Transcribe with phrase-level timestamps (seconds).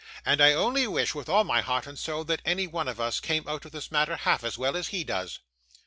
[0.25, 3.19] And I only wish, with all my heart and soul, that any one of us
[3.19, 5.37] came out of this matter half as well as he does.